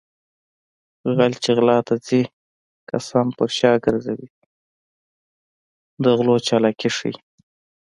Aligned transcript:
غل 1.15 1.33
چې 1.43 1.49
غلا 1.57 1.77
ته 1.87 1.95
ځي 2.05 2.21
قسم 2.89 3.27
پر 3.37 3.49
شا 3.57 3.71
ګرځوي 3.85 4.29
د 6.03 6.05
غلو 6.17 6.35
چالاکي 6.47 6.89
ښيي 6.97 7.15